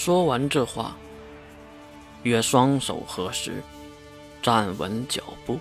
[0.00, 0.96] 说完这话，
[2.22, 3.60] 约双手合十，
[4.40, 5.58] 站稳脚步。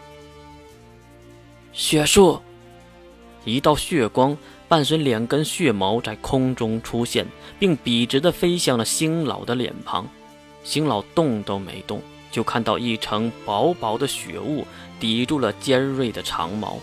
[1.74, 2.40] 血术，
[3.46, 4.38] 一道血光
[4.68, 7.26] 伴随两根血毛在空中出现，
[7.58, 10.08] 并笔直的飞向了星老的脸庞。
[10.64, 12.00] 星老动都没动，
[12.32, 14.68] 就看到一层薄薄的血雾
[15.00, 16.78] 抵住了尖锐的长矛，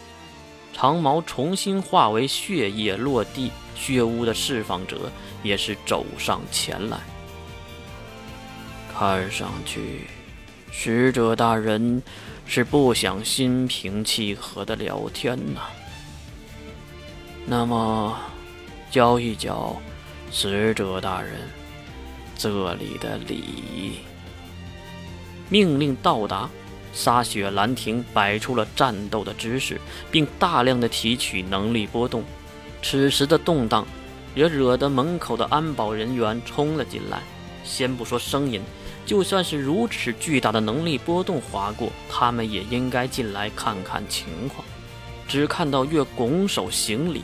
[0.73, 3.53] 长矛重新化为血液落地。
[3.77, 5.09] 血雾的释放者
[5.45, 6.99] 也是走上前来。
[8.97, 10.03] 看上去，
[10.71, 12.01] 使者大人
[12.47, 15.63] 是不想心平气和的聊天呐。
[17.45, 18.17] 那么，
[18.93, 19.77] 教一教
[20.31, 21.33] 使者大人
[22.39, 23.95] 这里的礼仪。
[25.49, 26.49] 命令到达，
[26.93, 32.23] 撒雪兰亭摆出了战斗的姿势，并大量的提取能力波动。
[32.81, 33.85] 此时的动荡，
[34.37, 37.21] 也惹得门口的安保人员冲了进来。
[37.65, 38.63] 先不说声音。
[39.07, 44.65] 就算是如此巨大的能力波动划过，他们也应该进来看看情况。
[45.29, 47.23] 只看到月拱手行礼，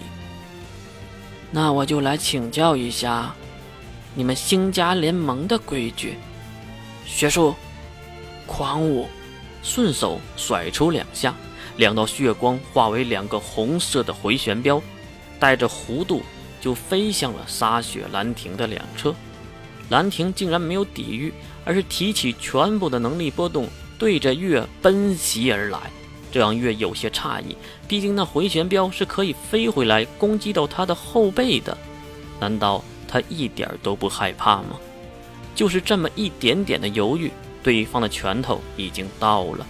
[1.51, 3.35] 那我就来请教一下
[4.15, 6.17] 你们星家联盟的规矩。
[7.05, 7.55] 学术，
[8.47, 9.09] 狂舞，
[9.63, 11.35] 顺手甩出两下，
[11.77, 14.81] 两道血光化为两个红色的回旋镖，
[15.39, 16.23] 带着弧度
[16.61, 19.15] 就飞向了沙雪兰亭的两侧。
[19.91, 21.33] 兰亭竟然没有抵御。
[21.63, 25.79] 而是提起全部的能力波动，对着月奔袭而来，
[26.33, 27.55] 这让月有些诧异。
[27.87, 31.77] 毕竟那回旋镖是可以飞回来攻击到他的后背的，
[32.41, 34.81] 难道他一点都不害怕吗？
[35.55, 37.31] 就是这么一点点的犹豫，
[37.63, 39.67] 对方的拳头已经到了。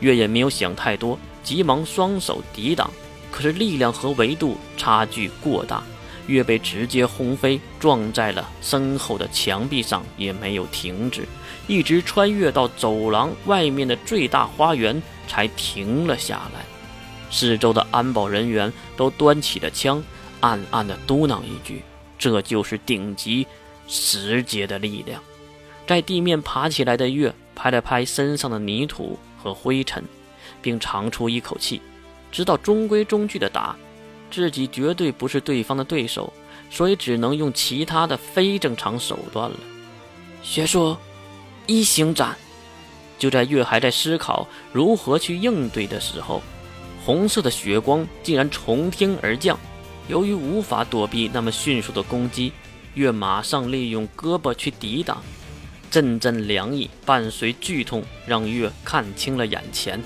[0.00, 2.90] 月也没有想太多，急忙双手抵挡，
[3.32, 5.82] 可是力量和维度差距过大。
[6.30, 11.26] 月被直接轰飞，撞在了身后的墙壁上，也没有停止，
[11.66, 16.64] 一直穿越到走廊外面的最大花园才停了下来。
[17.30, 20.02] 四周的安保人员都端起了枪，
[20.40, 21.82] 暗暗地嘟囔一句
[22.18, 23.46] ：“这就是顶级
[23.86, 25.22] 十阶的力量。”
[25.86, 30.04] 在地面爬起来的月拍了拍身上的泥土和灰尘，
[30.62, 31.82] 并长出一口气，
[32.30, 33.76] 直到中规中矩的打。
[34.30, 36.32] 自己绝对不是对方的对手，
[36.70, 39.56] 所以只能用其他的非正常手段了。
[40.42, 40.98] 学说，
[41.66, 42.36] 一行斩。
[43.18, 46.42] 就在月还在思考如何去应对的时候，
[47.04, 49.58] 红色的血光竟然从天而降。
[50.08, 52.52] 由于无法躲避那么迅速的攻击，
[52.94, 55.22] 月马上利用胳膊去抵挡。
[55.90, 60.00] 阵阵凉意伴随剧痛，让月看清了眼前。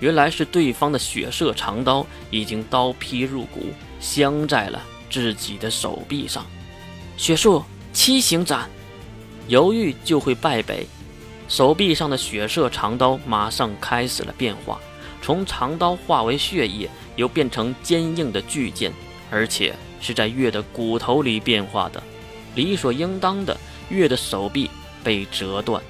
[0.00, 3.66] 原来是对方的血色长刀已经刀劈入骨，
[4.00, 6.46] 镶在了自己的手臂上。
[7.16, 8.68] 血术七行斩，
[9.48, 10.86] 犹豫就会败北。
[11.48, 14.78] 手臂上的血色长刀马上开始了变化，
[15.22, 18.92] 从长刀化为血液，又变成坚硬的巨剑，
[19.30, 22.02] 而且是在月的骨头里变化的。
[22.54, 23.56] 理所应当的，
[23.88, 24.70] 月的手臂
[25.02, 25.82] 被折断。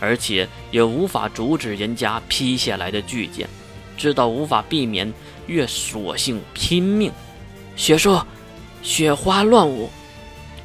[0.00, 3.48] 而且也无法阻止人家劈下来的巨剑，
[3.96, 5.14] 知道无法避免，
[5.46, 7.12] 月索性拼命。
[7.76, 8.26] 雪说
[8.82, 9.88] ：“雪花乱舞。”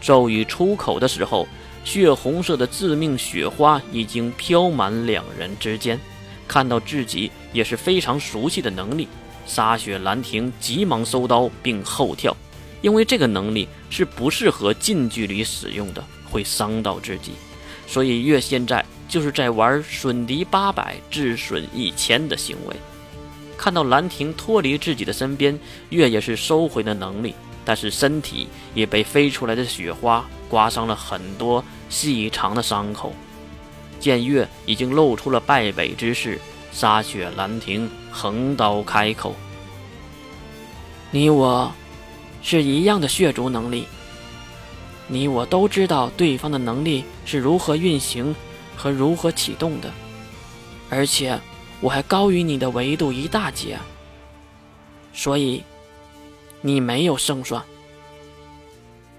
[0.02, 1.48] 咒语出口的时候，
[1.86, 6.00] 血红色的致命雪花已经飘满两人之间。
[6.48, 9.08] 看到自己也是非常熟悉的能力，
[9.46, 12.36] 撒雪兰亭急忙收刀并后跳，
[12.82, 17.34] 因为这个能力是不适合近距离使用的，会伤到自己。
[17.86, 18.84] 所以月现在。
[19.10, 22.76] 就是在玩损敌八百，自损一千的行为。
[23.58, 25.60] 看到兰亭脱离自己的身边，
[25.90, 33.12] 月也是收回了能力，但是身体也被飞出来的雪花刮伤了很多细长的伤口。
[34.00, 36.40] 见月已经露出了败北之势，
[36.72, 39.36] 沙雪兰亭横刀开口
[41.12, 41.70] ：“你我
[42.42, 43.88] 是一样的血族能力，
[45.08, 48.34] 你我都知道对方的能力是如何运行。”
[48.80, 49.92] 和如何启动的，
[50.90, 51.38] 而且
[51.82, 53.78] 我还高于你的维度一大截，
[55.14, 55.62] 所以
[56.62, 57.62] 你没有胜算。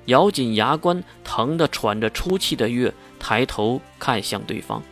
[0.06, 4.82] 咬紧牙关，疼得喘着粗气的月抬头看向对方，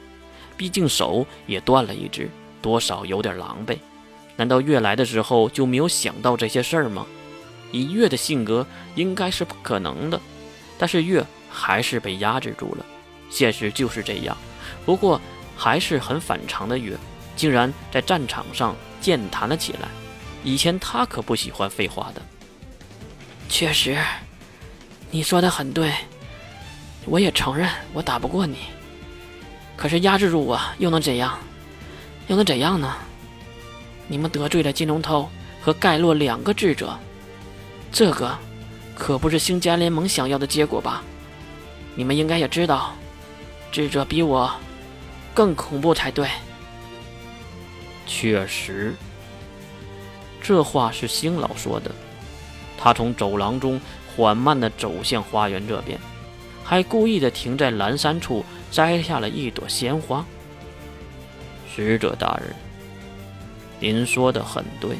[0.55, 2.29] 毕竟手也断了一只，
[2.61, 3.79] 多少有点狼狈。
[4.37, 7.07] 难道月来的时候就没有想到这些事儿吗？
[7.73, 8.67] 以月的性格，
[8.97, 10.21] 应该是不可能的。
[10.77, 12.85] 但是月还是被压制住了，
[13.31, 14.37] 现实就是这样。
[14.85, 15.21] 不过
[15.57, 16.97] 还是很反常的月，
[17.37, 19.89] 竟然在战场上健谈了起来。
[20.45, 22.23] 以前他可不喜欢废话的。
[23.49, 23.99] 确实，
[25.11, 25.93] 你说的很对，
[27.05, 28.59] 我也承认我打不过你，
[29.77, 31.39] 可是压制住我又能怎样？
[32.29, 32.95] 又能怎样呢？
[34.07, 35.29] 你们得罪了金龙头
[35.61, 36.99] 和盖洛两个智者，
[37.91, 38.39] 这个
[38.95, 41.03] 可不是星家联盟想要的结果吧？
[41.95, 42.95] 你们应该也知道，
[43.71, 44.51] 智者比我
[45.35, 46.29] 更恐怖才对。
[48.07, 48.95] 确实，
[50.41, 51.91] 这话是星老说的。
[52.77, 53.81] 他从走廊中
[54.17, 55.99] 缓慢地走向花园这边，
[56.65, 60.25] 还故意地停在阑珊处摘下了一朵鲜花。
[61.75, 62.55] 使者大人，
[63.79, 64.97] 您说的很对，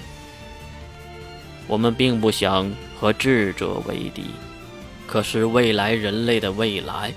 [1.67, 4.27] 我们并不想和智者为敌，
[5.07, 7.13] 可是未来人类的未来，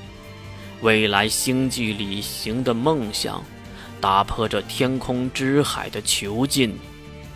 [0.82, 3.44] 未来星际旅行的梦想，
[4.00, 6.78] 打破这天空之海的囚禁。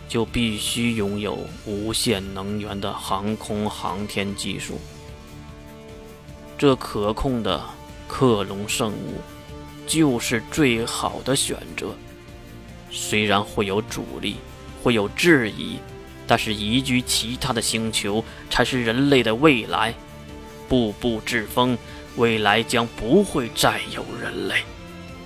[0.08, 4.80] 就必须拥有无限能源的航空航天技术。
[6.60, 7.60] 这可控的
[8.08, 9.20] 克隆生物
[9.88, 11.88] 就是最好的选择。
[12.92, 14.36] 虽然会有阻力，
[14.84, 15.80] 会有质疑，
[16.28, 19.94] 但是移居其他的星球才是人类的未来。
[20.70, 21.76] 步步至丰，
[22.18, 24.64] 未来将不会再有人类。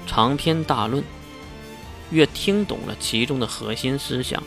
[0.07, 1.03] 长篇大论，
[2.11, 4.41] 越听懂了其中的核心思想。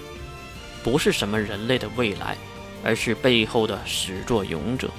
[0.83, 2.37] 不是什么人类的未来，
[2.83, 4.91] 而是背后的始作俑者。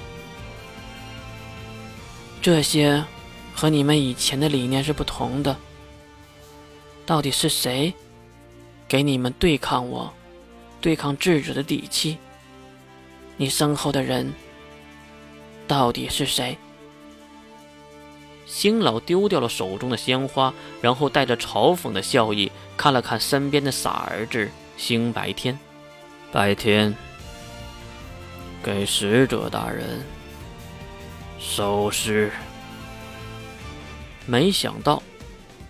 [2.40, 3.04] 这些
[3.54, 5.54] 和你们以前的理念是不同的。
[7.04, 7.92] 到底是谁
[8.88, 10.10] 给你们对抗我、
[10.80, 12.16] 对抗智者的底气？
[13.36, 14.32] 你身后的人
[15.68, 16.56] 到底是谁？
[18.46, 25.58] 星老丢掉了手中的鲜花，然后带着嘲讽的笑意看了看身边的傻儿子星白天。
[26.30, 26.94] 白天，
[28.62, 30.04] 给使者大人
[31.38, 32.30] 收尸。
[34.26, 35.02] 没想到，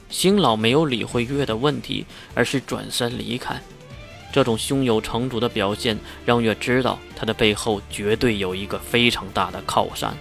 [0.08, 3.60] 星老没有理会月的问题，而是转身离开。
[4.32, 10.16] 这种胸有成竹的表现，让月知道他的背后绝对有一个非常大的靠山。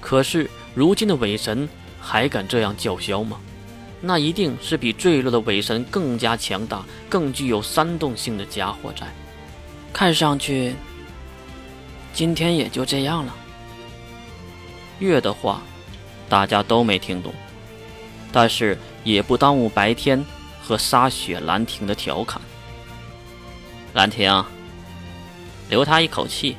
[0.00, 1.68] 可是，如今的伪神
[2.02, 3.38] 还敢这样叫嚣吗？
[4.04, 9.06] 那一定是比坠落的伪神更加强大、更具有煽动性的家伙在。
[9.92, 10.74] 看上去，
[12.12, 13.32] 今天也就这样了。
[14.98, 15.62] 月的话，
[16.28, 17.32] 大家都没听懂，
[18.32, 20.24] 但是也不耽误白天
[20.60, 22.42] 和撒雪兰亭的调侃。
[23.94, 24.44] 兰亭，
[25.68, 26.56] 留他一口气。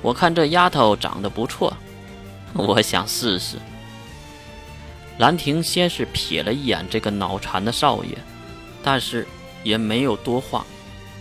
[0.00, 1.76] 我看这丫头长得不错，
[2.54, 3.56] 我想试试。
[5.22, 8.18] 兰亭先是瞥了一眼这个脑残的少爷，
[8.82, 9.24] 但是
[9.62, 10.66] 也没有多话。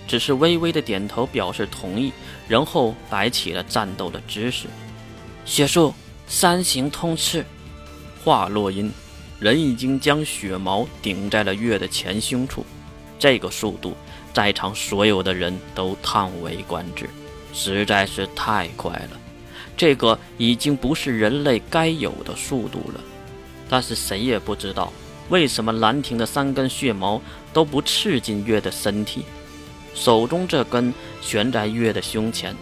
[0.08, 2.12] 只是微微的点头表示同意，
[2.48, 4.66] 然后摆起了战斗的姿势。
[5.46, 5.94] 血术
[6.26, 7.46] 三行通吃，
[8.24, 8.92] 话落音，
[9.40, 12.66] 人已经将血矛顶在了月的前胸处。
[13.20, 13.96] 这个速度，
[14.34, 17.08] 在场所有的人都叹为观止，
[17.54, 19.20] 实在是太快了。
[19.78, 23.00] 这个已经不是人类该有的速度了。
[23.72, 24.92] 但是谁也不知道，
[25.30, 27.22] 为什么兰亭的三根血矛
[27.54, 29.24] 都不刺进月的身体。
[29.94, 32.54] 手中这根悬在月的胸前，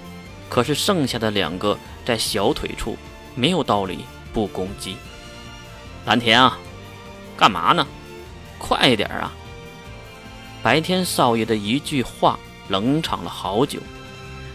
[0.47, 1.75] 可是剩下的两个
[2.05, 2.95] 在小腿处，
[3.33, 4.97] 没有道理不攻击。
[6.05, 6.59] 蓝田啊，
[7.35, 7.87] 干嘛呢？
[8.59, 9.33] 快点啊！
[10.61, 13.79] 白天少爷的一句话冷场了好久，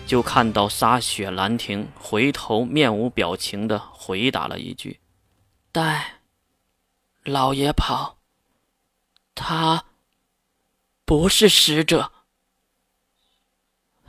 [0.06, 5.00] 就看到沙雪兰亭回头面无表情的回答了一句
[5.72, 6.18] ：“待
[7.24, 8.18] 老爷跑，
[9.34, 9.84] 他
[11.06, 12.12] 不是使者。”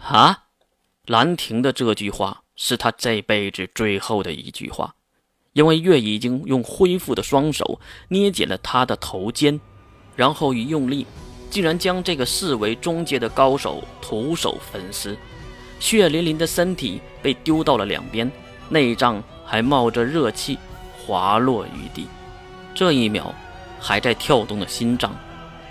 [0.05, 0.43] 啊！
[1.05, 4.95] 兰亭的这句话是他这辈子最后的一句话，
[5.53, 7.79] 因为月已经用恢复的双手
[8.09, 9.59] 捏紧了他的头肩，
[10.15, 11.07] 然后一用力，
[11.49, 15.17] 竟然将这个视为中阶的高手徒手分尸，
[15.79, 18.29] 血淋淋的身体被丢到了两边，
[18.67, 20.59] 内脏还冒着热气
[20.97, 22.07] 滑落于地。
[22.75, 23.33] 这一秒
[23.79, 25.15] 还在跳动的心脏，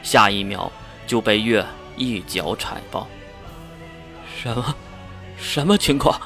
[0.02, 0.72] 下一秒
[1.06, 1.64] 就被月
[1.96, 3.06] 一脚踩爆。
[4.36, 4.74] 什么？
[5.36, 6.18] 什么情况？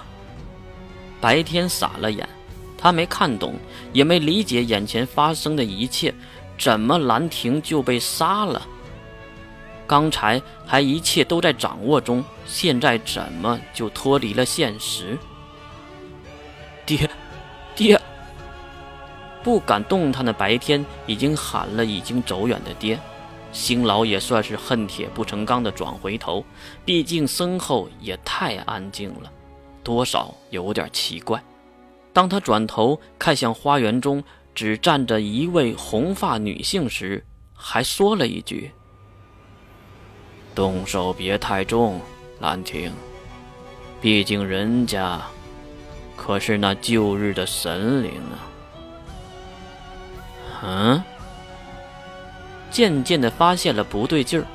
[1.20, 2.26] 白天傻了眼，
[2.78, 3.56] 他没看懂，
[3.92, 6.14] 也没理解眼前发生的一切。
[6.56, 8.66] 怎么兰亭就被杀了？
[9.87, 15.16] 刚才还一切都在掌握中，现在怎么就脱离了现实？
[16.85, 17.08] 爹，
[17.75, 18.00] 爹！
[19.42, 22.99] 不敢动弹的白天已经喊了已经走远的爹。
[23.50, 26.45] 星老也算是恨铁不成钢的转回头，
[26.85, 29.33] 毕竟身后也太安静了，
[29.83, 31.42] 多少有点奇怪。
[32.12, 34.23] 当他转头看向花园中
[34.54, 38.71] 只站着一位红发女性时，还说了一句
[40.54, 42.00] ：“动手别太重，
[42.40, 42.92] 兰亭。
[44.00, 45.21] 毕竟人家
[46.16, 48.45] 可是那旧日的神灵啊。”
[50.62, 51.02] 嗯，
[52.70, 54.46] 渐渐的发现了不对劲儿，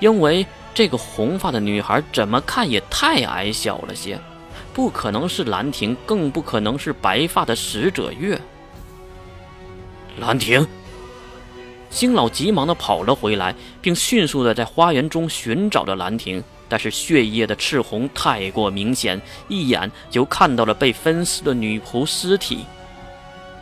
[0.00, 4.18] 因为这个红发的女孩怎么看也太矮小了些，
[4.72, 8.40] 不可能是兰亭，更不可能是白发的使者月。
[10.18, 10.66] 兰亭，
[11.90, 22.64] 星老急忙的跑了回来，并迅速的在花园中寻找着兰亭，但是血液的赤红太过明显，一眼就看到了被分尸的女仆尸体。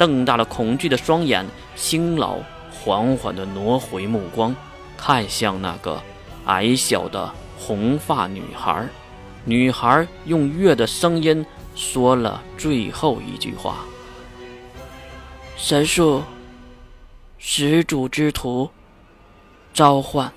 [0.01, 2.39] 瞪大了恐惧的双眼，星老
[2.73, 4.57] 缓缓地挪回目光，
[4.97, 6.03] 看向那个
[6.47, 8.89] 矮小的红发女孩。
[9.45, 11.45] 女孩用月的声音
[11.77, 13.85] 说了最后一句话
[15.59, 16.23] ：“神树，
[17.37, 18.71] 始祖之徒，
[19.75, 20.33] 召唤。”